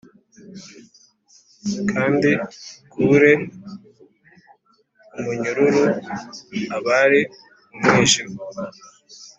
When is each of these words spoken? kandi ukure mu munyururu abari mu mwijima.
kandi 1.91 2.29
ukure 2.85 3.31
mu 5.11 5.19
munyururu 5.23 5.83
abari 6.77 7.21
mu 7.73 7.79
mwijima. 7.91 8.35